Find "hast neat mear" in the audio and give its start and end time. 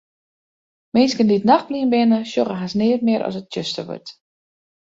2.61-3.21